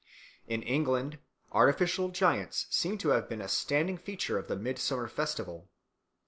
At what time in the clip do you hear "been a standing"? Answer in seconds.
3.29-3.99